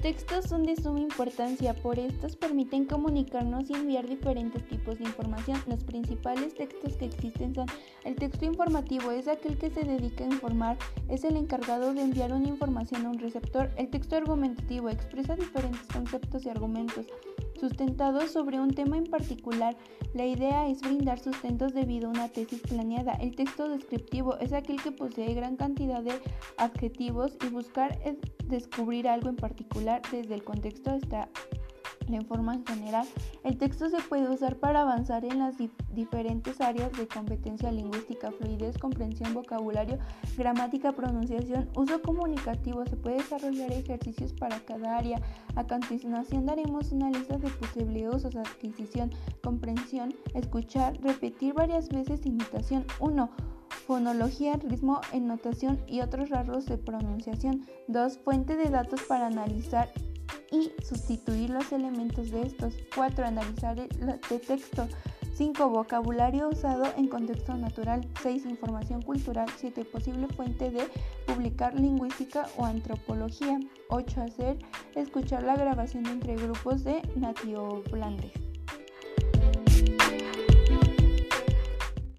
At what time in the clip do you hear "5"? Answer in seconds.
65.34-65.68